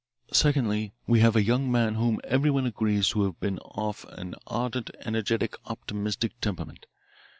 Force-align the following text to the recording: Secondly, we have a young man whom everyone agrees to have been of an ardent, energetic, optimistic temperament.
Secondly, 0.33 0.93
we 1.05 1.19
have 1.19 1.35
a 1.35 1.43
young 1.43 1.71
man 1.71 1.93
whom 1.93 2.19
everyone 2.23 2.65
agrees 2.65 3.09
to 3.09 3.21
have 3.25 3.39
been 3.39 3.59
of 3.63 4.03
an 4.09 4.33
ardent, 4.47 4.89
energetic, 5.05 5.53
optimistic 5.67 6.31
temperament. 6.41 6.87